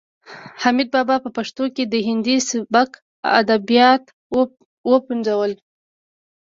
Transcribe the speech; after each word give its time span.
حمید 0.61 0.89
بابا 0.95 1.15
په 1.23 1.29
پښتو 1.37 1.63
کې 1.75 1.83
د 1.87 1.95
هندي 2.07 2.37
سبک 2.49 2.89
ادبیات 3.39 4.03
وپنځول. 4.91 5.51